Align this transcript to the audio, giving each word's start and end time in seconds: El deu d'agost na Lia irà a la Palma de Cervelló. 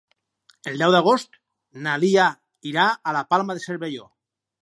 El 0.69 0.79
deu 0.83 0.93
d'agost 0.95 1.37
na 1.87 1.93
Lia 2.05 2.25
irà 2.71 2.87
a 3.11 3.15
la 3.19 3.23
Palma 3.35 3.59
de 3.59 3.65
Cervelló. 3.69 4.09